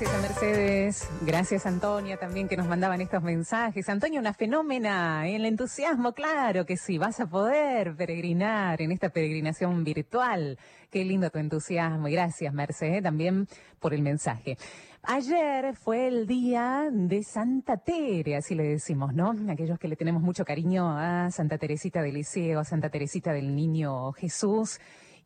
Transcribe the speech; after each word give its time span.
Gracias 0.00 0.16
a 0.16 0.22
Mercedes, 0.22 1.08
gracias 1.22 1.66
Antonia 1.66 2.16
también 2.18 2.46
que 2.46 2.56
nos 2.56 2.68
mandaban 2.68 3.00
estos 3.00 3.20
mensajes. 3.20 3.88
Antonia, 3.88 4.20
una 4.20 4.32
fenómena, 4.32 5.28
el 5.28 5.44
entusiasmo, 5.44 6.12
claro 6.12 6.64
que 6.64 6.76
sí, 6.76 6.98
vas 6.98 7.18
a 7.18 7.26
poder 7.26 7.96
peregrinar 7.96 8.80
en 8.80 8.92
esta 8.92 9.08
peregrinación 9.08 9.82
virtual. 9.82 10.56
Qué 10.88 11.04
lindo 11.04 11.30
tu 11.30 11.40
entusiasmo 11.40 12.06
y 12.06 12.12
gracias 12.12 12.54
Mercedes 12.54 13.02
también 13.02 13.48
por 13.80 13.92
el 13.92 14.02
mensaje. 14.02 14.56
Ayer 15.02 15.74
fue 15.74 16.06
el 16.06 16.28
día 16.28 16.90
de 16.92 17.24
Santa 17.24 17.78
Tere, 17.78 18.36
así 18.36 18.54
le 18.54 18.68
decimos, 18.68 19.12
¿no? 19.14 19.34
Aquellos 19.50 19.80
que 19.80 19.88
le 19.88 19.96
tenemos 19.96 20.22
mucho 20.22 20.44
cariño 20.44 20.96
a 20.96 21.28
Santa 21.32 21.58
Teresita 21.58 22.02
del 22.02 22.14
Liceo, 22.14 22.60
a 22.60 22.64
Santa 22.64 22.88
Teresita 22.88 23.32
del 23.32 23.52
Niño 23.52 24.12
Jesús. 24.12 24.78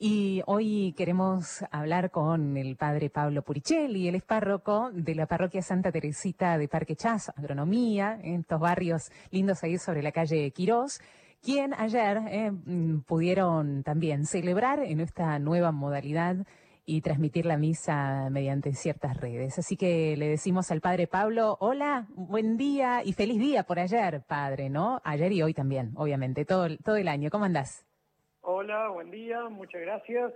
Y 0.05 0.43
hoy 0.47 0.95
queremos 0.97 1.65
hablar 1.71 2.11
con 2.11 2.57
el 2.57 2.75
padre 2.75 3.09
Pablo 3.09 3.43
Puricelli, 3.43 4.09
él 4.09 4.17
es 4.17 4.25
párroco 4.25 4.91
de 4.93 5.15
la 5.15 5.27
parroquia 5.27 5.63
Santa 5.63 5.93
Teresita 5.93 6.59
de 6.59 6.67
Parque 6.67 6.97
Chas, 6.97 7.31
agronomía, 7.37 8.19
en 8.21 8.41
estos 8.41 8.59
barrios 8.59 9.13
lindos 9.31 9.63
ahí 9.63 9.79
sobre 9.79 10.03
la 10.03 10.11
calle 10.11 10.51
Quirós, 10.51 11.01
quien 11.41 11.73
ayer 11.75 12.19
eh, 12.27 12.51
mm, 12.51 13.03
pudieron 13.03 13.85
también 13.85 14.27
celebrar 14.27 14.81
en 14.81 14.99
esta 14.99 15.39
nueva 15.39 15.71
modalidad 15.71 16.49
y 16.85 17.01
transmitir 17.03 17.47
la 17.47 17.57
misa 17.57 18.29
mediante 18.29 18.75
ciertas 18.75 19.17
redes. 19.19 19.57
Así 19.61 19.77
que 19.77 20.17
le 20.17 20.27
decimos 20.27 20.73
al 20.73 20.81
padre 20.81 21.07
Pablo, 21.07 21.57
hola, 21.61 22.09
buen 22.17 22.57
día 22.57 23.05
y 23.05 23.13
feliz 23.13 23.39
día 23.39 23.63
por 23.63 23.79
ayer, 23.79 24.25
padre, 24.27 24.69
¿no? 24.69 25.01
Ayer 25.05 25.31
y 25.31 25.43
hoy 25.45 25.55
también, 25.55 25.93
obviamente, 25.95 26.45
todo, 26.45 26.67
todo 26.79 26.97
el 26.97 27.07
año. 27.07 27.31
¿Cómo 27.31 27.45
andás? 27.45 27.87
Hola, 28.63 28.91
buen 28.91 29.11
día, 29.11 29.49
muchas 29.49 29.81
gracias. 29.81 30.33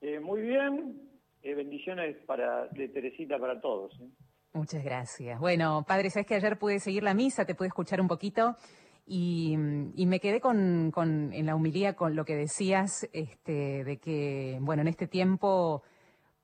Eh, 0.00 0.20
muy 0.20 0.42
bien, 0.42 1.10
eh, 1.42 1.54
bendiciones 1.56 2.16
para, 2.24 2.68
de 2.68 2.86
Teresita 2.86 3.36
para 3.36 3.60
todos. 3.60 4.00
¿eh? 4.00 4.08
Muchas 4.52 4.84
gracias. 4.84 5.40
Bueno, 5.40 5.84
padre, 5.84 6.08
sabes 6.10 6.28
que 6.28 6.36
ayer 6.36 6.56
pude 6.56 6.78
seguir 6.78 7.02
la 7.02 7.14
misa, 7.14 7.46
te 7.46 7.56
pude 7.56 7.66
escuchar 7.66 8.00
un 8.00 8.06
poquito 8.06 8.54
y, 9.04 9.56
y 9.96 10.06
me 10.06 10.20
quedé 10.20 10.40
con, 10.40 10.92
con, 10.92 11.32
en 11.32 11.46
la 11.46 11.56
humilía 11.56 11.96
con 11.96 12.14
lo 12.14 12.24
que 12.24 12.36
decías, 12.36 13.08
este, 13.12 13.82
de 13.82 13.96
que, 13.96 14.58
bueno, 14.60 14.82
en 14.82 14.88
este 14.88 15.08
tiempo 15.08 15.82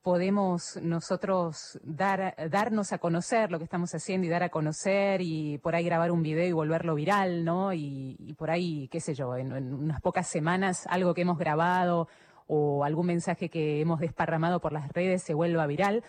podemos 0.04 0.78
nosotros 0.82 1.80
dar, 1.82 2.36
darnos 2.50 2.92
a 2.92 2.98
conocer 2.98 3.50
lo 3.50 3.56
que 3.56 3.64
estamos 3.64 3.94
haciendo 3.94 4.26
y 4.26 4.30
dar 4.30 4.42
a 4.42 4.50
conocer 4.50 5.22
y 5.22 5.56
por 5.56 5.74
ahí 5.74 5.82
grabar 5.82 6.12
un 6.12 6.22
video 6.22 6.46
y 6.46 6.52
volverlo 6.52 6.94
viral, 6.94 7.42
¿no? 7.42 7.72
Y, 7.72 8.34
por 8.36 8.50
ahí, 8.50 8.86
qué 8.88 9.00
sé 9.00 9.14
yo, 9.14 9.34
en, 9.34 9.50
unas 9.52 10.02
pocas 10.02 10.28
semanas 10.28 10.86
algo 10.90 11.14
que 11.14 11.22
hemos 11.22 11.38
grabado 11.38 12.06
o 12.46 12.84
algún 12.84 13.06
mensaje 13.06 13.48
que 13.48 13.80
hemos 13.80 13.98
desparramado 13.98 14.60
por 14.60 14.74
las 14.74 14.92
redes 14.92 15.22
se 15.22 15.32
vuelva 15.32 15.66
viral. 15.66 16.04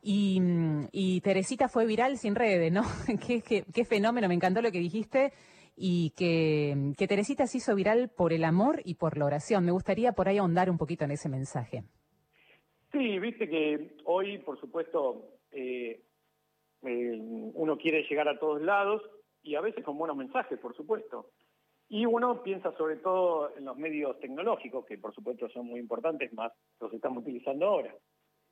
Y, 0.00 1.20
Teresita 1.24 1.68
fue 1.68 1.84
viral 1.84 2.18
sin 2.18 2.36
redes, 2.36 2.72
¿no? 2.72 2.84
qué, 3.26 3.42
qué, 3.42 3.84
fenómeno, 3.84 4.28
me 4.28 4.34
encantó 4.34 4.62
lo 4.62 4.70
que 4.70 4.78
dijiste 4.78 5.32
y 5.74 6.10
que, 6.10 6.92
que 6.96 7.08
Teresita 7.08 7.48
se 7.48 7.58
hizo 7.58 7.74
viral 7.74 8.08
por 8.08 8.32
el 8.32 8.44
amor 8.44 8.82
y 8.84 8.94
por 8.94 9.18
la 9.18 9.24
oración. 9.24 9.64
Me 9.64 9.72
gustaría 9.72 10.12
por 10.12 10.28
ahí 10.28 10.38
ahondar 10.38 10.70
un 10.70 10.78
poquito 10.78 11.04
en 11.04 11.10
ese 11.10 11.28
mensaje. 11.28 11.82
Sí, 12.92 13.18
viste 13.18 13.48
que 13.48 13.96
hoy, 14.04 14.38
por 14.38 14.60
supuesto, 14.60 15.38
eh, 15.50 16.02
eh, 16.82 17.18
uno 17.54 17.78
quiere 17.78 18.02
llegar 18.02 18.28
a 18.28 18.38
todos 18.38 18.60
lados 18.60 19.02
y 19.42 19.54
a 19.54 19.62
veces 19.62 19.82
con 19.82 19.96
buenos 19.96 20.16
mensajes, 20.16 20.58
por 20.58 20.76
supuesto. 20.76 21.30
Y 21.88 22.04
uno 22.04 22.42
piensa 22.42 22.72
sobre 22.76 22.96
todo 22.96 23.56
en 23.56 23.64
los 23.64 23.76
medios 23.78 24.18
tecnológicos, 24.20 24.84
que 24.84 24.98
por 24.98 25.14
supuesto 25.14 25.48
son 25.48 25.66
muy 25.66 25.80
importantes, 25.80 26.32
más 26.34 26.52
los 26.80 26.92
estamos 26.92 27.22
utilizando 27.22 27.66
ahora. 27.66 27.94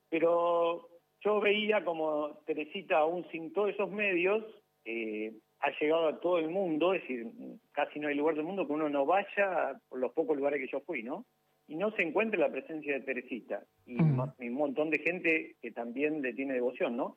Pero 0.08 0.88
yo 1.20 1.40
veía 1.40 1.84
como 1.84 2.38
Teresita, 2.46 2.98
aún 2.98 3.26
sin 3.30 3.52
todos 3.52 3.70
esos 3.70 3.90
medios, 3.90 4.42
eh, 4.84 5.34
ha 5.60 5.70
llegado 5.78 6.08
a 6.08 6.20
todo 6.20 6.38
el 6.38 6.48
mundo, 6.48 6.94
es 6.94 7.02
decir, 7.02 7.26
casi 7.72 8.00
no 8.00 8.08
hay 8.08 8.14
lugar 8.14 8.34
del 8.34 8.44
mundo 8.44 8.66
que 8.66 8.72
uno 8.72 8.88
no 8.88 9.04
vaya 9.04 9.78
por 9.88 9.98
los 9.98 10.12
pocos 10.12 10.36
lugares 10.36 10.60
que 10.60 10.72
yo 10.72 10.80
fui, 10.80 11.02
¿no? 11.02 11.26
Y 11.70 11.76
no 11.76 11.92
se 11.92 12.02
encuentra 12.02 12.40
la 12.40 12.50
presencia 12.50 12.94
de 12.94 13.00
Teresita 13.00 13.62
y, 13.86 13.94
un 14.02 14.54
montón 14.54 14.90
de 14.90 14.98
gente 14.98 15.54
que 15.62 15.70
también 15.70 16.20
le 16.20 16.34
tiene 16.34 16.54
devoción, 16.54 16.96
¿no? 16.96 17.16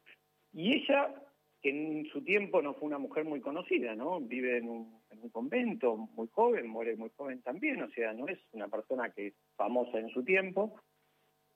Y 0.54 0.74
ella, 0.76 1.12
que 1.60 1.72
en 1.72 2.06
su 2.12 2.24
tiempo 2.24 2.62
no 2.62 2.76
fue 2.76 2.86
una 2.86 3.00
mujer 3.00 3.26
muy 3.26 3.42
conocida, 3.42 3.96
¿no? 3.96 4.22
Vive 4.22 4.60
en 4.60 4.70
un, 4.70 5.02
convento, 5.32 5.98
muy 5.98 6.28
joven, 6.28 6.68
muere 6.68 6.96
muy 6.96 7.10
joven 7.18 7.42
también, 7.42 7.82
o 7.82 7.90
sea, 7.90 8.14
no 8.14 8.28
es 8.28 8.38
una 8.52 8.68
persona 8.68 9.10
que 9.10 9.28
es 9.28 9.34
famosa 9.56 9.98
en 9.98 10.10
su 10.10 10.24
tiempo. 10.24 10.76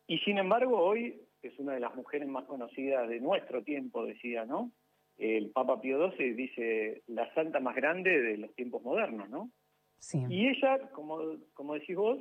Y 0.08 0.18
sin 0.20 0.40
embargo, 0.40 0.80
hoy 0.80 1.22
es 1.44 1.60
una 1.60 1.74
de 1.74 1.82
las 1.82 1.94
mujeres 1.96 2.28
más 2.28 2.46
conocidas 2.46 3.08
de 3.10 3.20
nuestro 3.20 3.64
tiempo, 3.64 4.08
decía, 4.08 4.46
¿no? 4.46 4.72
El 5.20 5.52
Papa 5.52 5.80
Pío 5.82 6.12
XII 6.12 6.34
dice 6.34 7.04
la 7.06 7.32
santa 7.36 7.60
más 7.60 7.76
grande 7.76 8.20
de 8.20 8.38
los 8.38 8.56
tiempos 8.56 8.82
modernos, 8.82 9.30
¿no? 9.30 9.52
Sí. 10.00 10.24
Y 10.30 10.48
ella, 10.48 10.90
como, 10.92 11.20
como 11.54 11.76
decís 11.76 11.96
vos, 11.96 12.20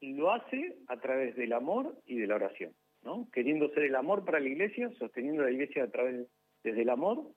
lo 0.00 0.32
hace 0.32 0.76
a 0.88 0.96
través 0.98 1.36
del 1.36 1.52
amor 1.52 1.96
y 2.06 2.16
de 2.16 2.26
la 2.26 2.36
oración, 2.36 2.72
¿no? 3.02 3.28
Queriendo 3.32 3.68
ser 3.70 3.84
el 3.84 3.96
amor 3.96 4.24
para 4.24 4.40
la 4.40 4.48
iglesia, 4.48 4.90
sosteniendo 4.98 5.42
la 5.42 5.50
iglesia 5.50 5.84
a 5.84 5.90
través 5.90 6.26
desde 6.62 6.82
el 6.82 6.90
amor 6.90 7.32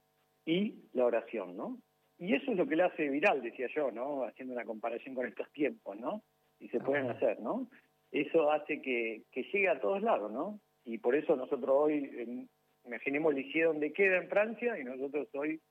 y 0.46 0.76
la 0.94 1.06
oración, 1.06 1.56
¿no? 1.56 1.78
Y 2.18 2.36
eso 2.36 2.52
es 2.52 2.58
lo 2.58 2.68
que 2.68 2.76
le 2.76 2.84
hace 2.84 3.08
viral, 3.08 3.42
decía 3.42 3.68
yo, 3.74 3.92
¿no? 3.92 4.24
Haciendo 4.24 4.54
una 4.54 4.66
comparación 4.66 5.16
con 5.16 5.26
estos 5.26 5.50
tiempos, 5.52 5.98
¿no? 5.98 6.24
Y 6.60 6.68
se 6.70 6.80
pueden 6.80 7.10
hacer, 7.10 7.40
¿no? 7.40 7.70
Eso 8.12 8.52
hace 8.52 8.82
que, 8.82 9.24
que 9.32 9.44
llegue 9.44 9.70
a 9.70 9.80
todos 9.80 10.02
lados, 10.02 10.32
¿no? 10.32 10.60
Y 10.84 10.98
por 10.98 11.16
eso 11.16 11.36
nosotros 11.36 11.70
hoy, 11.70 12.48
imaginemos 12.86 13.34
Lisieux 13.34 13.68
donde 13.68 13.94
queda 13.94 14.18
en 14.18 14.28
Francia, 14.28 14.78
y 14.78 14.84
nosotros 14.84 15.30
hoy, 15.34 15.62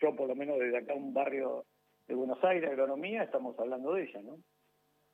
yo 0.00 0.14
por 0.16 0.28
lo 0.28 0.34
menos 0.34 0.58
desde 0.58 0.78
acá 0.78 0.94
un 0.94 1.12
barrio 1.12 1.66
de 2.06 2.14
Buenos 2.14 2.42
Aires, 2.42 2.70
agronomía, 2.70 3.24
estamos 3.24 3.58
hablando 3.58 3.92
de 3.94 4.04
ella, 4.04 4.22
¿no? 4.22 4.38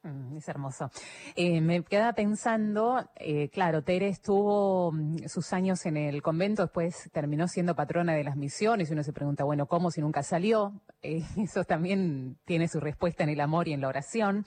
Mm, 0.04 0.36
es 0.36 0.48
hermoso. 0.48 0.90
Eh, 1.34 1.62
me 1.62 1.82
queda 1.82 2.12
pensando, 2.12 3.08
eh, 3.16 3.48
claro, 3.48 3.82
Tere 3.82 4.08
estuvo 4.08 4.92
mm, 4.92 5.28
sus 5.28 5.54
años 5.54 5.86
en 5.86 5.96
el 5.96 6.20
convento, 6.20 6.60
después 6.60 7.08
terminó 7.10 7.48
siendo 7.48 7.74
patrona 7.74 8.12
de 8.12 8.22
las 8.22 8.36
misiones 8.36 8.90
y 8.90 8.92
uno 8.92 9.02
se 9.02 9.14
pregunta, 9.14 9.44
bueno, 9.44 9.64
¿cómo 9.66 9.90
si 9.90 10.00
nunca 10.00 10.22
salió? 10.22 10.72
Eh, 11.06 11.22
eso 11.36 11.64
también 11.64 12.38
tiene 12.46 12.66
su 12.66 12.80
respuesta 12.80 13.24
en 13.24 13.28
el 13.28 13.40
amor 13.40 13.68
y 13.68 13.74
en 13.74 13.82
la 13.82 13.88
oración. 13.88 14.46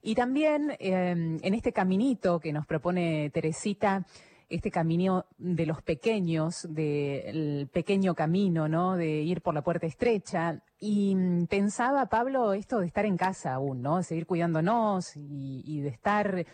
Y 0.00 0.14
también 0.14 0.74
em, 0.78 1.36
en 1.42 1.52
este 1.52 1.70
caminito 1.70 2.40
que 2.40 2.50
nos 2.50 2.64
propone 2.66 3.28
Teresita, 3.28 4.06
este 4.48 4.70
camino 4.70 5.26
de 5.36 5.66
los 5.66 5.82
pequeños, 5.82 6.66
del 6.70 7.68
pequeño 7.72 8.14
camino, 8.14 8.68
¿no? 8.68 8.96
De 8.96 9.20
ir 9.22 9.42
por 9.42 9.54
la 9.54 9.62
puerta 9.62 9.86
estrecha. 9.86 10.62
Y 10.80 11.14
mm, 11.14 11.46
pensaba, 11.46 12.06
Pablo, 12.06 12.54
esto 12.54 12.80
de 12.80 12.86
estar 12.86 13.04
en 13.04 13.16
casa 13.16 13.54
aún, 13.54 13.82
¿no? 13.82 14.02
Seguir 14.02 14.26
cuidándonos 14.26 15.12
y, 15.16 15.80
de 15.80 15.88
estar 15.88 16.46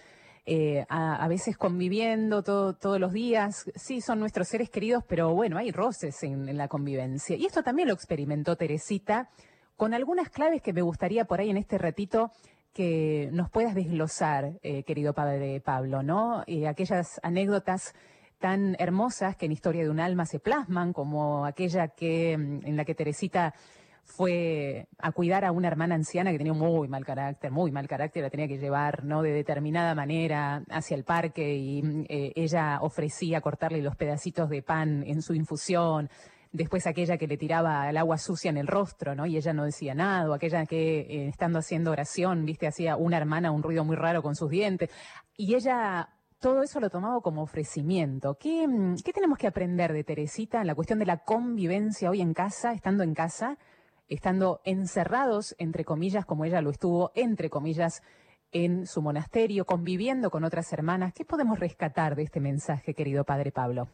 eh, 0.47 0.85
a, 0.89 1.29
veces 1.29 1.57
conviviendo 1.57 2.43
todos 2.43 3.01
los 3.01 3.13
días. 3.13 3.71
Sí, 3.77 4.01
son 4.01 4.19
nuestros 4.19 4.49
seres 4.49 4.71
queridos, 4.71 5.05
pero 5.07 5.33
bueno, 5.35 5.57
hay 5.57 5.71
roces 5.71 6.23
en, 6.25 6.49
en 6.49 6.57
la 6.57 6.69
convivencia. 6.69 7.37
Y 7.37 7.47
esto 7.47 7.63
también 7.63 7.89
lo 7.89 7.95
experimentó 7.95 8.57
Teresita 8.57 9.31
con 9.77 9.95
algunas 9.95 10.31
claves 10.31 10.63
que 10.63 10.73
me 10.73 10.83
gustaría 10.83 11.25
por 11.25 11.41
ahí 11.41 11.51
en 11.51 11.57
este 11.57 11.79
ratito 11.79 12.31
que 12.75 13.31
nos 13.33 13.49
puedas 13.51 13.75
desglosar, 13.75 14.59
eh, 14.63 14.83
querido 14.83 15.15
padre 15.15 15.61
Pablo, 15.61 16.03
¿no? 16.03 16.43
Eh, 16.47 16.67
aquellas 16.67 17.21
anécdotas 17.23 17.95
tan 18.41 18.77
hermosas 18.79 19.37
que 19.37 19.47
en 19.47 19.53
Historia 19.53 19.85
de 19.85 19.91
un 19.91 20.01
alma 20.01 20.27
se 20.27 20.41
plasman, 20.41 20.93
como 20.93 21.47
aquella 21.47 21.89
que 21.89 22.37
mm, 22.37 22.67
en 22.67 22.77
la 22.77 22.85
que 22.85 22.95
Teresita 22.95 23.55
fue 24.03 24.87
a 24.99 25.13
cuidar 25.13 25.45
a 25.45 25.53
una 25.53 25.69
hermana 25.69 25.95
anciana 25.95 26.31
que 26.31 26.39
tenía 26.39 26.53
muy 26.53 26.89
mal 26.89 27.05
carácter, 27.05 27.51
muy 27.51 27.73
mal 27.73 27.89
carácter, 27.89 28.23
la 28.23 28.31
tenía 28.31 28.49
que 28.49 28.59
llevar, 28.59 29.05
¿no? 29.05 29.23
De 29.23 29.33
determinada 29.33 29.95
manera 29.95 30.63
hacia 30.69 30.97
el 30.97 31.05
parque 31.05 31.55
y 31.55 31.83
mm, 31.83 32.05
eh, 32.09 32.33
ella 32.35 32.81
ofrecía 32.83 33.41
cortarle 33.41 33.81
los 33.83 33.97
pedacitos 33.97 34.51
de 34.51 34.63
pan 34.63 35.05
en 35.07 35.23
su 35.23 35.33
infusión, 35.35 36.11
después 36.55 36.87
aquella 36.87 37.19
que 37.19 37.27
le 37.27 37.37
tiraba 37.37 37.91
el 37.91 37.97
agua 37.97 38.17
sucia 38.17 38.49
en 38.49 38.57
el 38.57 38.69
rostro, 38.69 39.17
¿no? 39.17 39.27
Y 39.27 39.37
ella 39.37 39.53
no 39.53 39.65
decía 39.65 39.93
nada, 39.93 40.31
o 40.31 40.33
aquella 40.33 40.65
que 40.67 41.01
eh, 41.01 41.29
estando 41.29 41.59
haciendo 41.59 41.91
oración, 41.91 42.45
viste, 42.45 42.69
hacía 42.69 42.97
una 42.97 43.17
hermana 43.17 43.51
un 43.51 43.63
ruido 43.63 43.85
muy 43.85 43.97
raro 43.97 44.23
con 44.23 44.37
sus 44.37 44.49
dientes, 44.51 44.89
y 45.37 45.57
ella 45.57 46.09
todo 46.39 46.63
eso 46.63 46.79
lo 46.79 46.91
tomaba 46.91 47.21
como 47.23 47.43
ofrecimiento. 47.43 48.37
¿Qué, 48.39 48.67
¿Qué 49.05 49.13
tenemos 49.13 49.37
que 49.37 49.49
aprender 49.49 49.93
de 49.93 50.05
Teresita 50.05 50.61
en 50.61 50.69
la 50.69 50.77
cuestión 50.77 51.01
de 51.01 51.07
la 51.07 51.25
convivencia 51.25 52.09
hoy 52.09 52.21
en 52.21 52.35
casa, 52.35 52.73
estando 52.73 53.03
en 53.03 53.15
casa, 53.15 53.59
estando 54.07 54.61
encerrados, 54.65 55.57
entre 55.59 55.85
comillas, 55.85 56.25
como 56.25 56.45
ella 56.45 56.61
lo 56.61 56.71
estuvo, 56.71 57.11
entre 57.17 57.51
comillas, 57.51 58.01
en 58.53 58.87
su 58.87 59.03
monasterio, 59.03 59.65
conviviendo 59.65 60.31
con 60.31 60.45
otras 60.45 60.73
hermanas? 60.73 61.15
¿Qué 61.15 61.25
podemos 61.25 61.59
rescatar 61.59 62.15
de 62.15 62.23
este 62.23 62.39
mensaje, 62.39 62.95
querido 62.95 63.25
Padre 63.25 63.51
Pablo? 63.51 63.89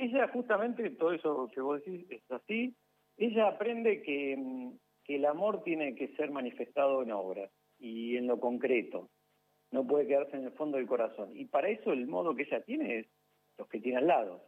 Ella 0.00 0.28
justamente, 0.28 0.88
todo 0.92 1.12
eso 1.12 1.50
que 1.52 1.60
vos 1.60 1.84
decís 1.84 2.06
es 2.08 2.30
así, 2.30 2.74
ella 3.18 3.48
aprende 3.48 4.00
que, 4.00 4.34
mm, 4.34 4.70
que 5.04 5.16
el 5.16 5.26
amor 5.26 5.62
tiene 5.62 5.94
que 5.94 6.08
ser 6.16 6.30
manifestado 6.30 7.02
en 7.02 7.12
obras 7.12 7.50
y 7.78 8.16
en 8.16 8.26
lo 8.26 8.40
concreto, 8.40 9.10
no 9.70 9.86
puede 9.86 10.06
quedarse 10.06 10.38
en 10.38 10.44
el 10.44 10.52
fondo 10.52 10.78
del 10.78 10.86
corazón. 10.86 11.36
Y 11.36 11.44
para 11.44 11.68
eso 11.68 11.92
el 11.92 12.06
modo 12.06 12.34
que 12.34 12.44
ella 12.44 12.62
tiene 12.62 13.00
es 13.00 13.06
los 13.58 13.68
que 13.68 13.78
tiene 13.78 13.98
al 13.98 14.06
lado. 14.06 14.46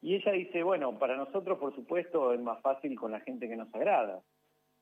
Y 0.00 0.16
ella 0.16 0.32
dice, 0.32 0.64
bueno, 0.64 0.98
para 0.98 1.16
nosotros, 1.16 1.60
por 1.60 1.72
supuesto, 1.76 2.34
es 2.34 2.40
más 2.40 2.60
fácil 2.60 2.98
con 2.98 3.12
la 3.12 3.20
gente 3.20 3.48
que 3.48 3.54
nos 3.54 3.72
agrada. 3.72 4.20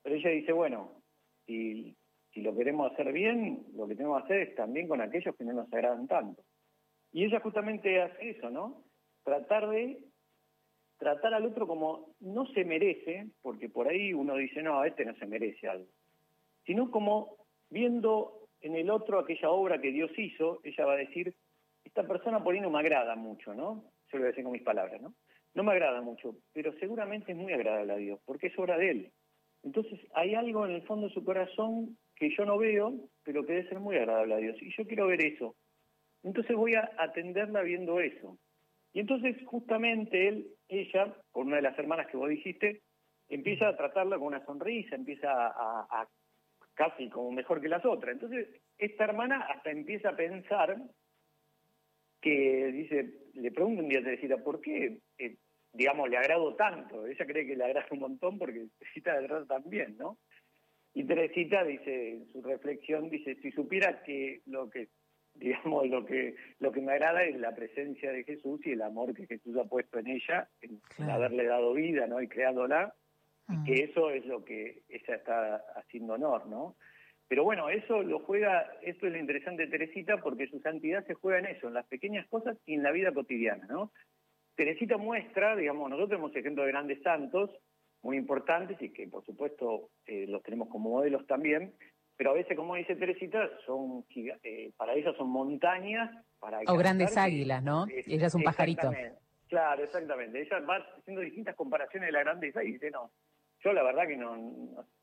Pero 0.03 0.17
ella 0.17 0.31
dice, 0.31 0.53
bueno, 0.53 1.03
si, 1.45 1.95
si 2.33 2.41
lo 2.41 2.57
queremos 2.57 2.91
hacer 2.91 3.13
bien, 3.13 3.67
lo 3.75 3.87
que 3.87 3.97
tenemos 3.97 4.23
que 4.23 4.25
hacer 4.25 4.49
es 4.49 4.55
también 4.55 4.89
con 4.89 5.03
aquellos 5.03 5.37
que 5.37 5.45
no 5.45 5.53
nos 5.53 5.71
agradan 5.71 6.09
tanto. 6.09 6.43
Y 7.13 7.25
ella 7.25 7.41
justamente 7.41 8.01
hace 8.01 8.31
eso, 8.31 8.49
¿no? 8.49 8.90
Tratar 9.31 9.69
de 9.69 9.97
tratar 10.99 11.35
al 11.35 11.47
otro 11.47 11.69
como 11.69 12.17
no 12.19 12.47
se 12.47 12.65
merece, 12.65 13.29
porque 13.43 13.69
por 13.69 13.87
ahí 13.87 14.13
uno 14.13 14.35
dice, 14.35 14.61
no, 14.61 14.83
este 14.85 15.05
no 15.05 15.15
se 15.15 15.27
merece 15.27 15.69
algo, 15.69 15.87
sino 16.67 16.91
como 16.91 17.37
viendo 17.71 18.49
en 18.61 18.75
el 18.75 18.91
otro 18.91 19.21
aquella 19.21 19.51
obra 19.51 19.81
que 19.81 19.93
Dios 19.93 20.11
hizo, 20.19 20.59
ella 20.65 20.85
va 20.85 20.95
a 20.95 21.05
decir, 21.05 21.33
esta 21.85 22.03
persona 22.09 22.43
por 22.43 22.55
ahí 22.55 22.61
no 22.61 22.71
me 22.71 22.81
agrada 22.81 23.15
mucho, 23.15 23.55
¿no? 23.55 23.85
Yo 24.11 24.19
lo 24.19 24.19
voy 24.19 24.25
a 24.25 24.31
decir 24.31 24.43
con 24.43 24.53
mis 24.53 24.65
palabras, 24.65 25.01
¿no? 25.01 25.15
No 25.55 25.63
me 25.63 25.71
agrada 25.71 26.01
mucho, 26.01 26.35
pero 26.53 26.73
seguramente 26.81 27.31
es 27.31 27.39
muy 27.39 27.53
agradable 27.53 27.93
a 27.93 27.99
Dios, 27.99 28.21
porque 28.27 28.49
es 28.49 28.59
obra 28.59 28.79
de 28.79 28.91
Él. 28.91 29.13
Entonces 29.63 30.01
hay 30.13 30.35
algo 30.35 30.67
en 30.67 30.73
el 30.73 30.83
fondo 30.83 31.07
de 31.07 31.15
su 31.15 31.23
corazón 31.23 31.97
que 32.17 32.35
yo 32.37 32.45
no 32.45 32.59
veo, 32.59 32.95
pero 33.23 33.47
que 33.47 33.53
debe 33.53 33.69
ser 33.69 33.79
muy 33.79 33.97
agradable 33.97 34.35
a 34.35 34.39
Dios. 34.39 34.61
Y 34.61 34.75
yo 34.77 34.85
quiero 34.89 35.07
ver 35.07 35.21
eso. 35.21 35.55
Entonces 36.25 36.57
voy 36.57 36.75
a 36.75 36.91
atenderla 36.99 37.63
viendo 37.63 38.01
eso. 38.01 38.37
Y 38.93 39.01
entonces 39.01 39.37
justamente 39.47 40.29
él, 40.29 40.49
ella, 40.69 41.15
por 41.33 41.47
una 41.47 41.57
de 41.57 41.63
las 41.63 41.79
hermanas 41.79 42.09
que 42.09 42.17
vos 42.17 42.29
dijiste, 42.29 42.83
empieza 43.29 43.69
a 43.69 43.77
tratarla 43.77 44.19
con 44.19 44.29
una 44.29 44.45
sonrisa, 44.45 44.97
empieza 44.97 45.29
a, 45.31 46.09
casi 46.75 47.09
como 47.09 47.31
mejor 47.31 47.61
que 47.61 47.69
las 47.69 47.85
otras. 47.85 48.15
Entonces 48.15 48.49
esta 48.79 49.05
hermana 49.05 49.47
hasta 49.49 49.71
empieza 49.71 50.11
a 50.11 50.17
pensar 50.17 50.77
que 52.21 52.73
dice, 52.73 53.15
le 53.35 53.51
pregunta 53.51 53.83
un 53.83 53.89
día 53.89 54.01
a 54.01 54.03
Teresita, 54.03 54.37
¿por 54.39 54.61
qué, 54.61 54.99
eh, 55.19 55.37
digamos, 55.73 56.11
le 56.11 56.19
agrado 56.19 56.55
tanto? 56.55 57.07
Ella 57.07 57.27
cree 57.27 57.47
que 57.47 57.57
le 57.57 57.65
agrada 57.65 57.87
un 57.93 58.01
montón 58.01 58.39
porque 58.39 58.67
Teresita 58.79 59.13
le 59.13 59.19
agrada 59.19 59.47
también, 59.47 59.97
¿no? 59.97 60.19
Y 60.93 61.05
Teresita 61.05 61.65
dice, 61.65 62.11
en 62.11 62.27
su 62.33 62.43
reflexión, 62.43 63.09
dice, 63.09 63.37
si 63.37 63.53
supiera 63.53 64.03
que 64.03 64.43
lo 64.47 64.69
que 64.69 64.89
digamos, 65.41 65.89
lo 65.89 66.05
que, 66.05 66.37
lo 66.59 66.71
que 66.73 66.81
me 66.81 66.93
agrada 66.93 67.25
es 67.25 67.39
la 67.39 67.55
presencia 67.55 68.13
de 68.13 68.25
Jesús 68.25 68.61
y 68.65 68.73
el 68.73 68.83
amor 68.83 69.15
que 69.15 69.27
Jesús 69.27 69.57
ha 69.57 69.65
puesto 69.65 69.99
en 69.99 70.09
ella, 70.09 70.49
en, 70.61 70.81
haberle 71.11 71.45
dado 71.45 71.73
vida, 71.73 72.07
¿no? 72.07 72.21
Y 72.21 72.29
creándola, 72.29 72.95
y 73.49 73.65
que 73.65 73.85
eso 73.85 74.11
es 74.11 74.25
lo 74.27 74.45
que 74.45 74.83
ella 74.89 75.15
está 75.17 75.57
haciendo 75.77 76.15
honor, 76.15 76.47
¿no? 76.47 76.77
Pero 77.27 77.45
bueno, 77.45 77.69
eso 77.69 78.03
lo 78.03 78.21
juega, 78.21 78.71
esto 78.83 79.07
es 79.07 79.13
lo 79.13 79.19
interesante 79.19 79.65
de 79.65 79.71
Teresita, 79.71 80.19
porque 80.19 80.49
su 80.49 80.59
santidad 80.61 81.07
se 81.07 81.15
juega 81.15 81.39
en 81.39 81.57
eso, 81.57 81.69
en 81.69 81.75
las 81.75 81.87
pequeñas 81.87 82.27
cosas 82.29 82.57
y 82.67 82.75
en 82.75 82.83
la 82.83 82.91
vida 82.91 83.13
cotidiana, 83.13 83.67
¿no? 83.69 83.93
Teresita 84.57 84.97
muestra, 84.99 85.57
digamos, 85.57 85.89
nosotros 85.89 86.11
tenemos 86.11 86.37
ejemplos 86.37 86.67
de 86.67 86.73
grandes 86.73 87.03
santos, 87.03 87.51
muy 88.03 88.17
importantes 88.17 88.81
y 88.81 88.91
que 88.91 89.07
por 89.07 89.25
supuesto 89.25 89.91
eh, 90.07 90.27
los 90.27 90.43
tenemos 90.43 90.69
como 90.69 90.91
modelos 90.91 91.27
también, 91.27 91.75
pero 92.21 92.33
a 92.33 92.35
veces, 92.35 92.55
como 92.55 92.75
dice 92.75 92.97
Teresita, 92.97 93.49
son 93.65 94.05
eh, 94.15 94.73
para 94.77 94.93
ella 94.93 95.11
son 95.17 95.31
montañas. 95.31 96.23
Para 96.39 96.61
o 96.67 96.77
grandes 96.77 97.17
águilas, 97.17 97.63
¿no? 97.63 97.87
ella 97.89 98.27
es 98.27 98.35
un 98.35 98.43
pajarito. 98.43 98.93
Claro, 99.49 99.85
exactamente. 99.85 100.43
Ella 100.43 100.61
va 100.61 100.85
haciendo 100.99 101.23
distintas 101.23 101.57
comparaciones 101.57 102.09
de 102.09 102.13
la 102.13 102.21
grandeza 102.21 102.63
y 102.63 102.73
dice, 102.73 102.91
no, 102.91 103.11
yo 103.65 103.73
la 103.73 103.83
verdad 103.83 104.07
que 104.07 104.19
no, 104.19 104.37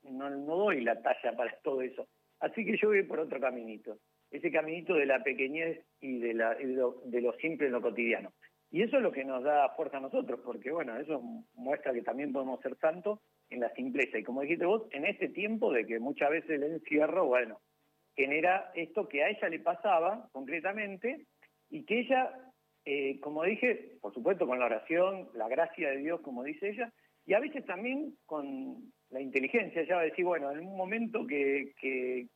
no, 0.04 0.30
no 0.30 0.56
doy 0.58 0.82
la 0.82 1.02
talla 1.02 1.36
para 1.36 1.58
todo 1.64 1.82
eso. 1.82 2.08
Así 2.40 2.64
que 2.64 2.78
yo 2.78 2.90
voy 2.90 3.02
por 3.02 3.20
otro 3.20 3.40
caminito. 3.40 3.98
Ese 4.30 4.52
caminito 4.52 4.94
de 4.94 5.08
la 5.08 5.24
pequeñez 5.24 5.88
y 6.00 6.20
de, 6.20 6.36
la, 6.36 6.54
de, 6.54 6.66
lo, 6.66 7.02
de 7.04 7.22
lo 7.22 7.34
simple 7.38 7.66
en 7.66 7.74
lo 7.74 7.82
cotidiano. 7.82 8.32
Y 8.70 8.84
eso 8.84 8.98
es 8.98 9.02
lo 9.02 9.12
que 9.12 9.26
nos 9.26 9.44
da 9.44 9.70
fuerza 9.70 9.98
a 9.98 10.02
nosotros, 10.02 10.40
porque 10.46 10.70
bueno, 10.70 10.96
eso 10.98 11.20
muestra 11.56 11.94
que 11.94 12.04
también 12.04 12.32
podemos 12.32 12.62
ser 12.62 12.78
santos 12.78 13.22
en 13.50 13.62
la 13.62 13.74
simpleza. 13.74 14.18
Y 14.18 14.24
como 14.24 14.42
dijiste 14.42 14.66
vos, 14.66 14.84
en 14.92 15.06
este 15.06 15.30
tiempo 15.30 15.72
de 15.72 15.86
que 15.86 16.00
muchas 16.00 16.30
veces 16.30 16.50
el 16.50 16.64
encierro, 16.64 17.26
bueno, 17.26 17.60
genera 18.16 18.72
esto 18.76 19.08
que 19.08 19.24
a 19.24 19.30
ella 19.30 19.50
le 19.50 19.60
pasaba 19.60 20.28
concretamente 20.32 21.26
y 21.70 21.86
que 21.86 22.00
ella, 22.00 22.32
eh, 22.86 23.20
como 23.20 23.44
dije, 23.44 23.98
por 24.02 24.14
supuesto 24.14 24.48
con 24.48 24.60
la 24.60 24.66
oración, 24.66 25.30
la 25.34 25.48
gracia 25.48 25.92
de 25.92 25.98
Dios, 25.98 26.22
como 26.22 26.44
dice 26.44 26.70
ella, 26.70 26.92
y 27.26 27.34
a 27.34 27.40
veces 27.40 27.66
también 27.66 28.16
con 28.26 28.92
la 29.10 29.22
inteligencia, 29.22 29.82
ella 29.82 29.96
va 29.96 30.02
a 30.02 30.06
decir, 30.06 30.26
bueno, 30.26 30.52
en 30.52 30.60
un 30.60 30.76
momento 30.76 31.26
que, 31.28 31.74
que, 31.80 32.28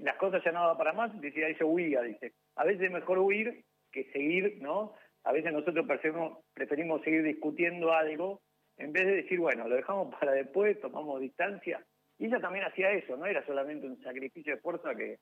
las 0.00 0.16
cosas 0.16 0.42
ya 0.44 0.52
no 0.52 0.60
daban 0.60 0.76
para 0.76 0.92
más, 0.92 1.20
decía 1.20 1.48
ella 1.48 1.64
huía, 1.64 2.02
dice, 2.02 2.32
a 2.56 2.64
veces 2.64 2.82
es 2.82 2.90
mejor 2.90 3.18
huir 3.18 3.64
que 3.90 4.04
seguir, 4.12 4.58
¿no? 4.60 4.92
A 5.24 5.32
veces 5.32 5.52
nosotros 5.52 5.86
preferimos, 5.86 6.38
preferimos 6.52 7.02
seguir 7.02 7.22
discutiendo 7.22 7.92
algo 7.92 8.42
en 8.76 8.92
vez 8.92 9.06
de 9.06 9.16
decir, 9.16 9.38
bueno, 9.38 9.68
lo 9.68 9.76
dejamos 9.76 10.14
para 10.14 10.32
después, 10.32 10.80
tomamos 10.80 11.20
distancia. 11.20 11.84
Y 12.18 12.26
ella 12.26 12.40
también 12.40 12.64
hacía 12.64 12.92
eso, 12.92 13.16
no 13.16 13.26
era 13.26 13.44
solamente 13.46 13.86
un 13.86 14.00
sacrificio 14.02 14.54
de 14.54 14.60
fuerza 14.60 14.94
que 14.94 15.18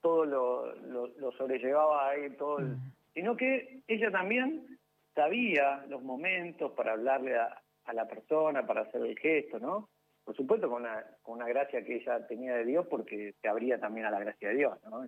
todo 0.00 0.24
lo, 0.24 0.74
lo, 0.74 1.32
sobrellevaba 1.32 2.10
ahí, 2.10 2.30
todo 2.36 2.58
mm. 2.58 2.92
sino 3.14 3.36
que 3.36 3.80
ella 3.88 4.10
también 4.10 4.66
sabía 5.14 5.84
los 5.88 6.02
momentos 6.02 6.72
para 6.72 6.92
hablarle 6.92 7.36
a, 7.38 7.60
la 7.92 8.06
persona, 8.06 8.66
para 8.66 8.82
hacer 8.82 9.02
el 9.02 9.18
gesto, 9.18 9.58
¿no? 9.58 9.90
Por 10.24 10.34
supuesto 10.34 10.70
con 10.70 10.82
una, 10.82 11.04
con 11.22 11.36
una 11.36 11.46
gracia 11.46 11.84
que 11.84 11.96
ella 11.96 12.26
tenía 12.26 12.56
de 12.56 12.64
Dios 12.64 12.86
porque 12.88 13.34
se 13.40 13.48
abría 13.48 13.78
también 13.78 14.06
a 14.06 14.10
la 14.10 14.20
gracia 14.20 14.48
de 14.48 14.54
Dios, 14.54 14.78
¿no? 14.84 15.06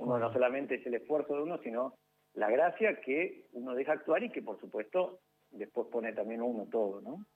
uno 0.00 0.18
no 0.18 0.32
solamente 0.32 0.76
es 0.76 0.86
el 0.86 0.94
esfuerzo 0.94 1.34
de 1.34 1.42
uno, 1.42 1.58
sino 1.58 1.94
la 2.34 2.48
gracia 2.48 3.00
que 3.00 3.46
uno 3.52 3.74
deja 3.74 3.92
actuar 3.92 4.22
y 4.22 4.30
que 4.30 4.42
por 4.42 4.60
supuesto 4.60 5.18
después 5.56 5.88
pone 5.90 6.12
también 6.12 6.42
uno 6.42 6.66
todo, 6.70 7.00
¿no? 7.00 7.26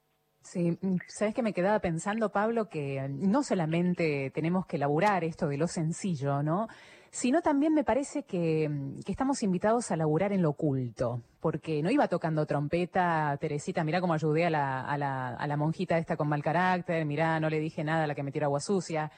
Sí, 0.43 0.79
mm, 0.81 0.97
sabes 1.07 1.35
que 1.35 1.43
me 1.43 1.53
quedaba 1.53 1.81
pensando, 1.81 2.31
Pablo, 2.31 2.69
que 2.69 3.07
no 3.09 3.43
solamente 3.43 4.31
tenemos 4.35 4.67
que 4.67 4.79
laburar 4.79 5.23
esto 5.25 5.49
de 5.49 5.59
lo 5.59 5.67
sencillo, 5.67 6.43
¿no? 6.43 6.69
Sino 7.11 7.43
también 7.43 7.75
me 7.75 7.85
parece 7.85 8.23
que, 8.23 8.69
mm, 8.69 9.01
que, 9.05 9.13
estamos 9.13 9.43
invitados 9.43 9.91
a 9.91 9.97
laburar 9.97 10.33
en 10.33 10.43
lo 10.43 10.51
oculto, 10.51 11.23
porque 11.41 11.83
no 11.83 11.91
iba 11.91 12.09
tocando 12.09 12.47
trompeta, 12.47 13.37
Teresita, 13.41 13.85
mirá 13.85 14.01
cómo 14.01 14.15
ayudé 14.15 14.47
a 14.47 14.51
la, 14.51 14.81
a 14.83 14.97
la, 14.97 15.29
a 15.29 15.47
la 15.47 15.57
monjita 15.57 15.99
esta 15.99 16.17
con 16.17 16.29
mal 16.29 16.43
carácter, 16.43 17.05
mirá, 17.05 17.39
no 17.41 17.51
le 17.51 17.59
dije 17.61 17.85
nada 17.85 18.05
a 18.05 18.07
la 18.07 18.15
que 18.15 18.23
me 18.23 18.33
tiró 18.33 18.47
agua 18.47 18.61
sucia 18.61 19.11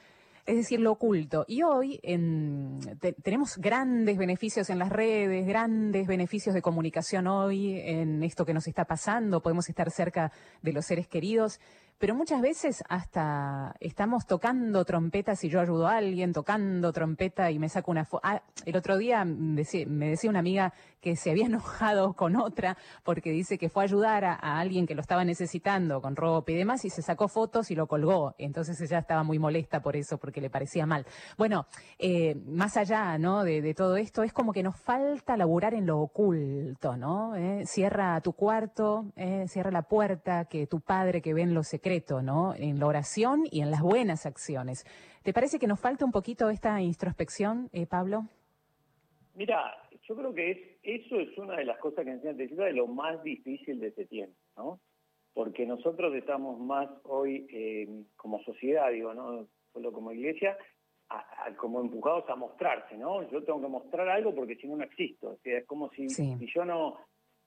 es 0.44 0.56
decir, 0.56 0.80
lo 0.80 0.92
oculto. 0.92 1.44
Y 1.46 1.62
hoy 1.62 2.00
tenemos 3.22 3.58
grandes 3.58 4.18
beneficios 4.18 4.70
en 4.70 4.78
las 4.78 4.90
redes, 4.90 5.46
grandes 5.46 6.06
beneficios 6.06 6.54
de 6.54 6.62
comunicación 6.62 7.26
hoy 7.26 7.78
en 7.80 8.22
esto 8.22 8.44
que 8.44 8.54
nos 8.54 8.66
está 8.66 8.84
pasando, 8.84 9.40
podemos 9.40 9.68
estar 9.68 9.90
cerca 9.90 10.32
de 10.62 10.72
los 10.72 10.86
seres 10.86 11.06
queridos, 11.06 11.60
pero 12.02 12.16
muchas 12.16 12.40
veces 12.40 12.82
hasta 12.88 13.76
estamos 13.78 14.26
tocando 14.26 14.84
trompetas 14.84 15.44
y 15.44 15.48
yo 15.48 15.60
ayudo 15.60 15.86
a 15.86 15.98
alguien 15.98 16.32
tocando 16.32 16.92
trompeta 16.92 17.48
y 17.52 17.60
me 17.60 17.68
saco 17.68 17.92
una 17.92 18.04
foto. 18.04 18.22
Ah, 18.24 18.42
el 18.66 18.74
otro 18.74 18.96
día 18.96 19.24
me 19.24 19.62
decía 19.62 20.28
una 20.28 20.40
amiga 20.40 20.72
que 21.00 21.14
se 21.14 21.30
había 21.30 21.46
enojado 21.46 22.14
con 22.14 22.34
otra 22.34 22.76
porque 23.04 23.30
dice 23.30 23.56
que 23.56 23.68
fue 23.68 23.82
a 23.82 23.84
ayudar 23.84 24.24
a, 24.24 24.34
alguien 24.34 24.84
que 24.84 24.96
lo 24.96 25.00
estaba 25.00 25.24
necesitando 25.24 26.00
con 26.00 26.16
ropa 26.16 26.50
y 26.50 26.56
demás 26.56 26.84
y 26.84 26.90
se 26.90 27.02
sacó 27.02 27.28
fotos 27.28 27.70
y 27.70 27.76
lo 27.76 27.86
colgó. 27.86 28.34
Entonces 28.36 28.80
ella 28.80 28.98
estaba 28.98 29.22
muy 29.22 29.38
molesta 29.38 29.80
por 29.80 29.94
eso 29.94 30.18
porque 30.18 30.40
le 30.40 30.50
parecía 30.50 30.86
mal. 30.86 31.06
Bueno, 31.38 31.66
eh, 32.00 32.34
más 32.46 32.76
allá 32.76 33.16
¿no? 33.16 33.44
de, 33.44 33.74
todo 33.74 33.96
esto, 33.96 34.24
es 34.24 34.32
como 34.32 34.52
que 34.52 34.64
nos 34.64 34.76
falta 34.76 35.36
laburar 35.36 35.72
en 35.74 35.86
lo 35.86 36.00
oculto, 36.00 36.96
¿no? 36.96 37.36
Eh, 37.36 37.62
cierra 37.64 38.20
tu 38.22 38.32
cuarto, 38.32 39.06
eh, 39.14 39.44
cierra 39.46 39.70
la 39.70 39.82
puerta, 39.82 40.46
que 40.46 40.66
tu 40.66 40.80
padre 40.80 41.22
que 41.22 41.32
ve 41.32 41.42
en 41.42 41.54
lo 41.54 41.62
En 41.92 42.78
la 42.78 42.86
oración 42.86 43.44
y 43.50 43.60
en 43.60 43.70
las 43.70 43.82
buenas 43.82 44.24
acciones. 44.24 44.86
¿Te 45.22 45.34
parece 45.34 45.58
que 45.58 45.66
nos 45.66 45.78
falta 45.78 46.06
un 46.06 46.10
poquito 46.10 46.48
esta 46.48 46.80
introspección, 46.80 47.68
eh, 47.74 47.86
Pablo? 47.86 48.24
Mira, 49.34 49.76
yo 50.08 50.16
creo 50.16 50.32
que 50.32 50.50
es, 50.52 50.58
eso 50.82 51.20
es 51.20 51.36
una 51.36 51.56
de 51.56 51.66
las 51.66 51.78
cosas 51.78 52.06
que 52.06 52.12
enseña 52.12 52.32
de 52.32 52.72
lo 52.72 52.86
más 52.86 53.22
difícil 53.22 53.78
de 53.78 53.88
este 53.88 54.06
tiempo, 54.06 54.34
¿no? 54.56 54.80
Porque 55.34 55.66
nosotros 55.66 56.14
estamos 56.14 56.58
más 56.58 56.88
hoy 57.04 57.46
eh, 57.50 58.04
como 58.16 58.42
sociedad, 58.42 58.90
digo, 58.90 59.12
no 59.12 59.46
solo 59.74 59.92
como 59.92 60.12
iglesia, 60.12 60.56
como 61.58 61.80
empujados 61.80 62.24
a 62.30 62.36
mostrarse, 62.36 62.96
¿no? 62.96 63.22
Yo 63.30 63.44
tengo 63.44 63.60
que 63.60 63.68
mostrar 63.68 64.08
algo 64.08 64.34
porque 64.34 64.56
si 64.56 64.66
no, 64.66 64.76
no 64.76 64.84
existo. 64.84 65.32
O 65.32 65.36
sea, 65.42 65.58
es 65.58 65.66
como 65.66 65.90
si, 65.90 66.08
si 66.08 66.46
yo 66.54 66.64
no 66.64 66.96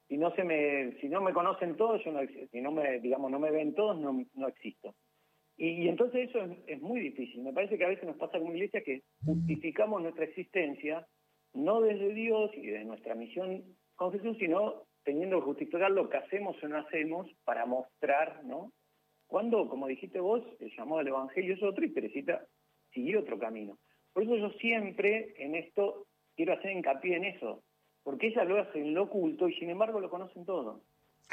si 0.08 0.18
no 0.18 0.34
se 0.36 0.44
me 0.44 0.94
si 1.02 1.10
no 1.10 1.22
me 1.22 1.34
conocen 1.34 1.76
todos 1.76 2.04
yo 2.04 2.12
no 2.12 2.20
si 2.52 2.62
no 2.62 2.72
me 2.72 3.00
digamos 3.00 3.32
no 3.32 3.40
me 3.40 3.52
ven 3.52 3.74
todos 3.74 3.98
no, 3.98 4.26
no 4.34 4.48
existo. 4.48 4.96
Y, 5.58 5.88
entonces 5.88 6.30
eso 6.30 6.40
es, 6.68 6.82
muy 6.82 7.00
difícil. 7.00 7.42
Me 7.42 7.54
parece 7.54 7.78
que 7.78 7.86
a 7.86 7.90
veces 7.90 8.04
nos 8.04 8.18
pasa 8.18 8.40
como 8.40 8.52
iglesia 8.52 8.84
que 8.84 9.04
justificamos 9.24 10.02
nuestra 10.02 10.26
existencia 10.26 11.08
no 11.54 11.80
desde 11.80 12.14
Dios 12.14 12.52
y 12.56 12.68
de 12.68 12.84
nuestra 12.84 13.16
misión 13.16 13.64
con 13.96 14.12
Jesús 14.12 14.36
sino 14.38 14.84
teniendo 15.04 15.40
que 15.40 15.46
justificar 15.46 15.90
lo 15.92 16.10
que 16.10 16.18
hacemos 16.18 16.62
o 16.62 16.68
no 16.68 16.78
hacemos 16.78 17.32
para 17.46 17.66
mostrar 17.66 18.44
no 18.44 18.74
cuando 19.28 19.70
como 19.70 19.88
dijiste 19.88 20.20
vos 20.20 20.44
el 20.60 20.70
llamado 20.76 21.00
al 21.00 21.08
evangelio 21.08 21.54
es 21.54 21.64
otro 21.64 21.86
y 21.86 21.94
Teresita 21.94 22.46
siguió 22.92 23.22
otro 23.22 23.40
camino. 23.40 23.78
Por 24.12 24.24
eso 24.24 24.36
yo 24.36 24.50
siempre 24.60 25.34
en 25.38 25.56
esto 25.56 26.08
quiero 26.36 26.54
hacer 26.54 26.72
hincapié 26.72 27.16
en 27.16 27.26
eso 27.26 27.64
porque 28.06 28.28
ella 28.28 28.46
lo 28.46 28.62
hace 28.62 28.80
en 28.80 28.94
lo 28.94 29.04
oculto 29.04 29.50
y 29.50 29.56
sin 29.56 29.72
embargo 29.72 30.00
lo 30.00 30.12
conocen 30.12 30.46
todo. 30.46 30.82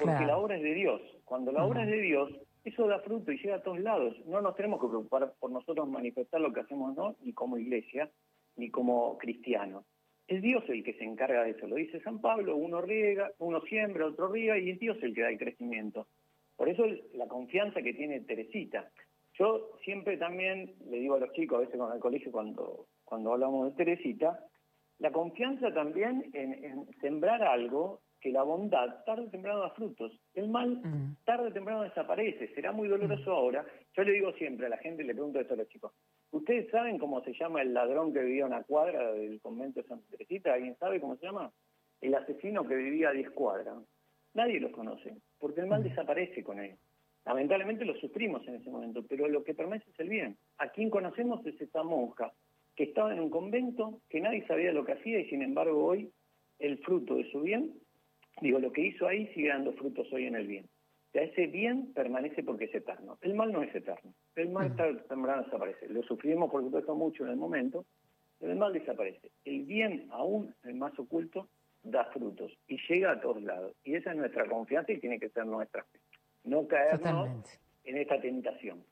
porque 0.01 0.25
la 0.25 0.39
obra 0.39 0.57
es 0.57 0.63
de 0.63 0.73
Dios. 0.73 1.03
Cuando 1.27 1.53
la 1.53 1.65
obra 1.65 1.85
es 1.85 1.91
de 1.91 2.01
Dios, 2.01 2.33
eso 2.65 2.87
da 2.87 2.99
fruto 3.01 3.31
y 3.31 3.37
llega 3.37 3.57
a 3.57 3.63
todos 3.63 3.79
lados. 3.79 4.17
No 4.25 4.41
nos 4.41 4.57
tenemos 4.57 4.81
que 4.81 4.89
preocupar 4.89 5.35
por 5.39 5.51
nosotros 5.51 5.87
manifestar 5.87 6.41
lo 6.41 6.51
que 6.51 6.61
hacemos, 6.61 6.97
¿no? 6.97 7.15
Ni 7.21 7.35
como 7.35 7.59
iglesia, 7.59 8.11
ni 8.57 8.71
como 8.71 9.19
cristianos. 9.19 9.85
Es 10.27 10.41
Dios 10.41 10.65
el 10.69 10.83
que 10.83 10.95
se 10.95 11.05
encarga 11.05 11.45
de 11.45 11.51
eso. 11.51 11.67
Lo 11.67 11.77
dice 11.77 12.01
San 12.01 12.23
Pablo, 12.23 12.57
uno 12.57 12.81
riega, 12.81 13.31
uno 13.39 13.61
siembra, 13.61 14.07
otro 14.07 14.29
riega, 14.29 14.57
y 14.59 14.71
es 14.71 14.81
Dios 14.81 14.97
el 15.03 15.15
que 15.15 15.21
da 15.21 15.29
el 15.29 15.39
crecimiento. 15.39 16.07
Por 16.57 16.71
eso 16.71 16.85
la 17.13 17.29
confianza 17.29 17.83
que 17.83 17.93
tiene 17.93 18.21
Teresita. 18.21 18.89
Yo 19.35 19.73
siempre 19.85 20.17
también 20.17 20.75
le 20.89 21.01
digo 21.01 21.17
a 21.17 21.21
los 21.21 21.33
chicos, 21.33 21.59
a 21.59 21.61
veces 21.61 21.79
con 21.79 21.93
el 21.93 22.01
colegio 22.01 22.33
cuando, 22.33 22.87
cuando 23.05 23.35
hablamos 23.35 23.67
de 23.67 23.85
Teresita, 23.85 24.43
la 25.03 25.11
confianza 25.11 25.75
también 25.75 26.31
en 26.33 26.87
sembrar 27.01 27.43
algo 27.43 28.01
que 28.23 28.31
la 28.31 28.45
bondad 28.45 29.05
tarde 29.05 29.27
o 29.27 29.31
temprano 29.31 29.61
da 29.61 29.71
frutos. 29.71 30.13
El 30.33 30.49
mal 30.49 30.77
mm. 30.77 31.17
tarde 31.25 31.49
o 31.49 31.53
temprano 31.53 31.83
desaparece. 31.83 32.55
Será 32.55 32.71
muy 32.71 32.87
doloroso 32.87 33.31
mm. 33.31 33.35
ahora. 33.35 33.67
Yo 33.97 34.05
le 34.05 34.13
digo 34.13 34.33
siempre 34.35 34.67
a 34.67 34.69
la 34.69 34.79
gente, 34.79 35.03
le 35.03 35.13
pregunto 35.13 35.41
esto 35.41 35.55
a 35.55 35.57
los 35.57 35.69
chicos. 35.69 35.93
¿Ustedes 36.31 36.71
saben 36.71 36.99
cómo 36.99 37.21
se 37.25 37.35
llama 37.35 37.63
el 37.63 37.75
ladrón 37.75 38.13
que 38.13 38.21
vivía 38.21 38.47
una 38.47 38.63
cuadra 38.63 39.13
del 39.13 39.41
convento 39.41 39.83
de 39.83 39.89
Santa 39.89 40.07
Teresita? 40.09 40.55
¿Alguien 40.55 40.77
sabe 40.79 41.01
cómo 41.01 41.17
se 41.17 41.27
llama? 41.27 41.51
El 42.01 42.15
asesino 42.15 42.65
que 42.65 42.77
vivía 42.77 43.09
a 43.09 43.13
10 43.13 43.31
cuadras. 43.33 43.77
Nadie 44.35 44.61
los 44.61 44.71
conoce, 44.71 45.17
porque 45.41 45.61
el 45.61 45.67
mal 45.67 45.81
mm. 45.81 45.89
desaparece 45.89 46.45
con 46.45 46.61
él. 46.61 46.77
Lamentablemente 47.25 47.85
lo 47.85 47.97
sufrimos 47.97 48.47
en 48.47 48.55
ese 48.55 48.71
momento, 48.71 49.05
pero 49.09 49.29
lo 49.29 49.43
que 49.43 49.55
permanece 49.55 49.91
es 49.91 49.99
el 49.99 50.09
bien. 50.09 50.37
A 50.59 50.69
quien 50.69 50.91
conocemos 50.91 51.45
es 51.45 51.61
esta 51.61 51.83
monja 51.83 52.33
que 52.77 52.85
estaba 52.85 53.13
en 53.13 53.21
un 53.21 53.31
convento, 53.31 54.01
que 54.09 54.21
nadie 54.21 54.47
sabía 54.47 54.73
lo 54.73 54.85
que 54.85 54.93
hacía 54.93 55.21
y 55.21 55.29
sin 55.29 55.43
embargo 55.43 55.85
hoy 55.85 56.11
el 56.59 56.79
fruto 56.79 57.17
de 57.17 57.31
su 57.31 57.41
bien 57.41 57.73
Digo, 58.41 58.59
lo 58.59 58.73
que 58.73 58.81
hizo 58.81 59.07
ahí 59.07 59.27
sigue 59.35 59.49
dando 59.49 59.73
frutos 59.73 60.13
hoy 60.13 60.27
en 60.27 60.37
el 60.37 60.47
bien. 60.47 60.65
O 60.65 61.13
sea, 61.13 61.23
ese 61.23 61.47
bien 61.47 61.93
permanece 61.93 62.43
porque 62.43 62.65
es 62.65 62.75
eterno. 62.75 63.19
El 63.21 63.35
mal 63.35 63.53
no 63.53 63.63
es 63.63 63.75
eterno. 63.75 64.15
El 64.35 64.49
mal 64.49 64.75
temprano 64.75 65.43
desaparece. 65.43 65.89
Lo 65.89 66.03
sufrimos, 66.03 66.51
por 66.51 66.63
supuesto, 66.63 66.95
mucho 66.95 67.25
en 67.25 67.31
el 67.31 67.37
momento, 67.37 67.85
pero 68.39 68.53
el 68.53 68.59
mal 68.59 68.73
desaparece. 68.73 69.31
El 69.45 69.65
bien, 69.65 70.09
aún 70.11 70.55
el 70.65 70.75
más 70.75 70.99
oculto, 70.99 71.49
da 71.83 72.07
frutos 72.07 72.53
y 72.67 72.79
llega 72.89 73.13
a 73.13 73.21
todos 73.21 73.43
lados. 73.43 73.77
Y 73.85 73.95
esa 73.95 74.13
es 74.13 74.17
nuestra 74.17 74.47
confianza 74.47 74.93
y 74.93 74.99
tiene 74.99 75.19
que 75.19 75.29
ser 75.29 75.45
nuestra 75.45 75.85
fe. 75.85 75.99
No 76.45 76.67
caernos 76.67 77.29
en 77.85 77.99
esta 77.99 78.21
tentación. 78.21 78.83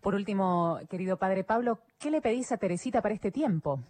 Por 0.00 0.14
último, 0.14 0.78
querido 0.88 1.18
Padre 1.18 1.44
Pablo, 1.44 1.78
¿qué 1.98 2.10
le 2.10 2.20
pedís 2.20 2.52
a 2.52 2.56
Teresita 2.56 3.02
para 3.02 3.14
este 3.14 3.30
tiempo? 3.30 3.80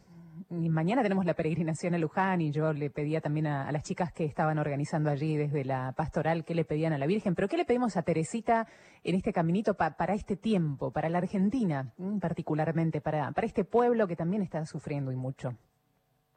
mañana 0.51 1.03
tenemos 1.03 1.25
la 1.25 1.35
peregrinación 1.35 1.95
a 1.95 1.99
Luján 1.99 2.41
y 2.41 2.51
yo 2.51 2.73
le 2.73 2.91
pedía 2.91 3.21
también 3.21 3.47
a, 3.47 3.71
las 3.73 3.83
chicas 3.83 4.13
que 4.13 4.25
estaban 4.25 4.59
organizando 4.59 5.11
allí 5.11 5.37
desde 5.37 5.65
la 5.65 5.93
pastoral 5.97 6.45
que 6.45 6.55
le 6.55 6.65
pedían 6.65 6.93
a 6.93 6.99
la 6.99 7.07
Virgen, 7.07 7.35
pero 7.35 7.49
¿qué 7.49 7.57
le 7.57 7.65
pedimos 7.65 7.97
a 7.97 8.03
Teresita 8.03 8.67
en 9.05 9.15
este 9.15 9.33
caminito 9.33 9.75
para 9.75 10.15
este 10.15 10.37
tiempo, 10.37 10.91
para 10.91 11.09
la 11.09 11.19
Argentina 11.19 11.93
mm, 11.99 12.19
particularmente, 12.19 13.01
para, 13.01 13.31
para 13.33 13.47
este 13.47 13.65
pueblo 13.65 14.07
que 14.07 14.17
también 14.17 14.43
está 14.43 14.65
sufriendo 14.65 15.13
y 15.13 15.17
mucho? 15.17 15.51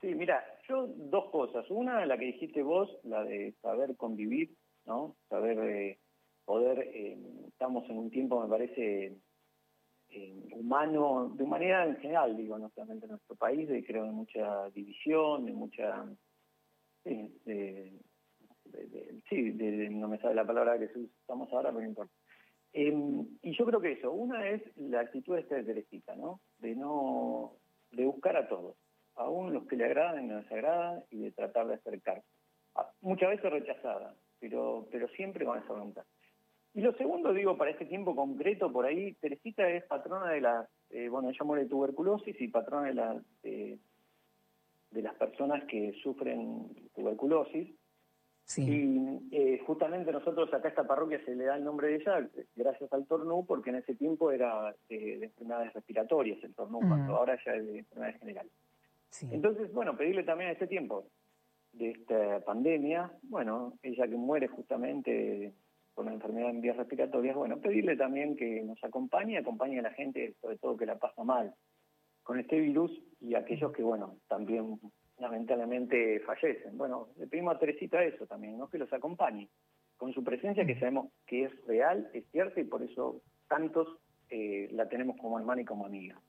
Sí, 0.02 0.16
mira, 0.16 0.44
yo 0.68 0.88
dos 0.88 1.30
cosas. 1.32 1.70
Una, 1.70 2.06
la 2.06 2.18
que 2.18 2.26
dijiste 2.26 2.64
vos, 2.64 2.90
la 3.04 3.24
de 3.24 3.54
saber 3.62 3.96
convivir, 3.96 4.56
¿no? 4.86 5.16
Saber 5.30 5.60
eh, 5.60 6.00
poder, 6.52 6.80
eh, 6.94 7.18
estamos 7.48 7.90
en 7.90 7.98
un 7.98 8.12
tiempo, 8.12 8.44
me 8.44 8.50
parece, 8.50 9.16
eh, 10.10 10.50
humano, 10.52 11.32
de 11.34 11.44
humanidad 11.46 11.88
en 11.88 11.96
general, 11.98 12.36
digo, 12.36 12.60
no 12.60 12.70
solamente 12.76 13.06
en 13.06 13.12
nuestro 13.12 13.38
país, 13.38 13.70
de, 13.70 13.86
creo 13.86 14.04
de 14.04 14.12
mucha 14.12 14.70
división, 14.72 15.46
de 15.46 15.54
mucha... 15.54 16.06
de, 17.06 17.94
sí, 19.30 19.42
no 19.92 20.10
me 20.10 20.18
sabe 20.18 20.36
la 20.36 20.46
palabra 20.46 20.78
que 20.78 20.90
usamos 21.24 21.48
ahora, 21.54 21.70
pero 21.70 21.84
no 21.84 21.88
importa. 21.88 22.14
Em, 22.74 23.26
y 23.42 23.58
yo 23.58 23.66
creo 23.66 23.80
que 23.80 23.94
eso, 23.94 24.12
una 24.12 24.50
es 24.50 24.62
la 24.76 25.00
actitud 25.00 25.38
esta 25.38 25.56
de 25.56 25.64
Teresita, 25.64 26.18
¿no? 26.18 26.42
De 26.60 26.76
no, 26.76 27.54
de 27.92 28.06
buscar 28.06 28.36
a 28.36 28.50
todos, 28.50 28.76
aún 29.16 29.54
los 29.54 29.66
que 29.68 29.78
le 29.78 29.86
agradan 29.86 30.26
y 30.26 30.28
no 30.28 30.42
les 30.42 30.52
agradan, 30.52 31.02
y 31.12 31.20
de 31.20 31.32
tratar 31.32 31.68
de 31.68 31.76
acercar. 31.76 32.22
Ah, 32.76 32.92
muchas 33.00 33.30
veces 33.30 33.52
rechazada, 33.52 34.16
pero, 34.40 34.88
pero 34.92 35.08
siempre 35.10 35.46
con 35.46 35.58
esa 35.58 35.72
voluntad. 35.72 36.04
Y 36.74 36.82
lo 36.82 36.94
segundo, 36.94 37.34
digo, 37.34 37.58
para 37.58 37.72
este 37.72 37.86
tiempo 37.86 38.16
concreto, 38.16 38.72
por 38.72 38.86
ahí, 38.86 39.14
Teresita 39.16 39.70
es 39.70 39.84
patrona 39.86 40.32
de 40.32 40.42
la, 40.42 40.70
eh, 40.90 41.10
bueno, 41.10 41.30
ella 41.30 41.44
muere 41.44 41.64
de 41.64 41.70
tuberculosis 41.70 42.40
y 42.40 42.48
patrona 42.48 42.88
de, 42.88 42.94
la, 42.94 43.22
de, 43.44 43.80
las 45.02 45.16
personas 45.16 45.66
que 45.66 45.94
sufren 46.02 46.70
tuberculosis. 46.96 47.70
Sí. 48.46 48.64
Y 48.64 49.36
eh, 49.36 49.60
justamente 49.66 50.12
nosotros 50.12 50.54
acá 50.54 50.68
a 50.68 50.72
esta 50.72 50.88
parroquia 50.88 51.24
se 51.26 51.36
le 51.36 51.46
da 51.46 51.56
el 51.56 51.64
nombre 51.64 51.88
de 51.88 51.96
ella 51.96 52.28
gracias 52.56 52.92
al 52.94 53.06
tornú, 53.06 53.46
porque 53.46 53.70
en 53.70 53.78
ese 53.78 53.96
tiempo 53.96 54.32
era 54.32 54.74
de, 54.88 55.26
enfermedades 55.26 55.74
respiratorias 55.74 56.42
el 56.44 56.56
tornú, 56.56 56.80
cuando 56.80 57.18
ahora 57.18 57.38
ya 57.46 57.54
es 57.54 57.66
de 57.66 57.80
enfermedades 57.80 58.20
generales. 58.20 58.52
Sí. 59.10 59.28
Entonces, 59.32 59.72
bueno, 59.74 59.98
pedirle 59.98 60.24
también 60.24 60.50
a 60.50 60.54
este 60.54 60.68
tiempo 60.68 61.06
de 61.74 61.92
esta 61.92 62.40
pandemia, 62.46 63.12
bueno, 63.24 63.78
ella 63.84 64.08
que 64.08 64.16
muere 64.16 64.48
justamente 64.48 65.54
con 66.02 66.08
la 66.08 66.14
enfermedad 66.14 66.50
en 66.50 66.62
vías 66.62 66.78
respiratorias, 66.78 67.36
bueno, 67.36 67.62
pedirle 67.62 67.96
también 67.96 68.36
que 68.36 68.64
nos 68.64 68.84
acompañe, 68.84 69.38
acompañe 69.38 69.78
a 69.78 69.84
la 69.84 69.92
gente, 69.92 70.34
sobre 70.42 70.58
todo 70.58 70.76
que 70.76 70.88
la 70.88 70.98
pasa 70.98 71.24
mal 71.24 71.54
con 72.24 72.40
este 72.40 72.60
virus 72.60 72.92
y 73.20 73.36
aquellos 73.36 73.72
que, 73.72 73.84
bueno, 73.84 74.16
también 74.28 74.80
lamentablemente 75.20 76.20
fallecen. 76.22 76.76
Bueno, 76.76 77.10
le 77.18 77.28
pedimos 77.28 77.56
a 77.56 77.60
Teresita 77.60 78.04
eso 78.04 78.26
también, 78.26 78.58
¿no? 78.58 78.68
Que 78.68 78.80
los 78.80 78.92
acompañe 78.92 79.48
con 79.96 80.12
su 80.12 80.24
presencia 80.24 80.66
que 80.66 80.80
sabemos 80.80 81.10
que 81.28 81.44
es 81.44 81.66
real, 81.68 82.10
es 82.14 82.26
cierta 82.32 82.60
y 82.60 82.64
por 82.64 82.82
eso 82.82 83.22
tantos 83.48 83.88
eh, 84.32 84.70
la 84.72 84.90
tenemos 84.90 85.18
como 85.18 85.38
hermana 85.38 85.62
y 85.62 85.66
como 85.66 85.86
amiga. 85.86 86.20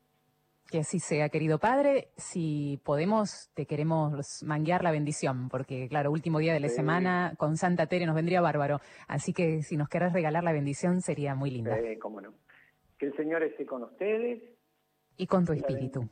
Que 0.72 0.78
así 0.78 1.00
sea, 1.00 1.28
querido 1.28 1.58
padre. 1.58 2.08
Si 2.16 2.80
podemos, 2.82 3.50
te 3.52 3.66
queremos 3.66 4.42
manguear 4.42 4.82
la 4.82 4.90
bendición, 4.90 5.50
porque 5.50 5.86
claro, 5.86 6.10
último 6.10 6.38
día 6.38 6.54
de 6.54 6.60
la 6.60 6.70
semana 6.70 7.34
con 7.36 7.58
Santa 7.58 7.88
Tere 7.88 8.06
nos 8.06 8.14
vendría 8.14 8.40
bárbaro. 8.40 8.80
Así 9.06 9.34
que 9.34 9.60
si 9.60 9.76
nos 9.76 9.90
querés 9.90 10.14
regalar 10.14 10.42
la 10.42 10.52
bendición 10.52 11.02
sería 11.02 11.34
muy 11.34 11.50
linda. 11.50 11.76
Sí, 11.78 11.98
cómo 11.98 12.22
no. 12.22 12.32
Que 12.98 13.04
el 13.04 13.16
Señor 13.16 13.42
esté 13.42 13.66
con 13.66 13.82
ustedes. 13.82 14.42
Y 15.18 15.26
con 15.26 15.44
tu 15.44 15.52
espíritu. 15.52 16.08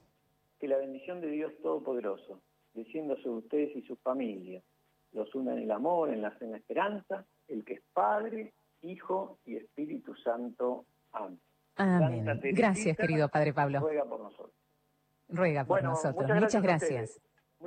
que 0.59 0.69
la 0.69 0.77
bendición 0.77 1.23
de 1.23 1.31
Dios 1.31 1.55
Todopoderoso, 1.63 2.43
descienda 2.75 3.17
sobre 3.23 3.39
ustedes 3.39 3.75
y 3.75 3.81
sus 3.87 3.99
familias, 4.01 4.63
los 5.13 5.35
una 5.35 5.55
en 5.55 5.61
el 5.61 5.71
amor, 5.71 6.11
en 6.11 6.21
la, 6.21 6.37
en 6.39 6.51
la 6.51 6.59
esperanza, 6.59 7.25
el 7.49 7.65
que 7.65 7.75
es 7.75 7.83
Padre, 7.95 8.53
Hijo 8.83 9.39
y 9.47 9.57
Espíritu 9.57 10.15
Santo. 10.17 10.85
Amén. 11.13 11.41
Amén. 11.77 12.41
Gracias, 12.53 12.97
querido 12.97 13.29
Padre 13.29 13.53
Pablo. 13.53 13.81
Ruega 13.81 14.05
por 14.05 14.21
nosotros. 14.21 14.57
Ruega 15.29 15.65
por 15.65 15.83
nosotros. 15.83 16.31
Muchas 16.41 16.63
gracias. 16.63 17.21